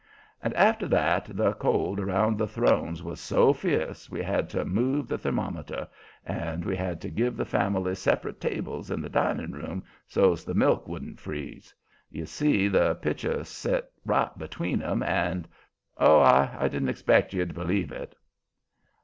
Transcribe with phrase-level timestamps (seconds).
[0.41, 5.07] And after that the cold around the thrones was so fierce we had to move
[5.07, 5.87] the thermometer,
[6.25, 10.55] and we had to give the families separate tables in the dining room so's the
[10.55, 11.75] milk wouldn't freeze.
[12.09, 15.47] You see the pitcher set right between 'em, and
[15.99, 16.19] Oh!
[16.21, 18.15] I didn't expect you'd believe it.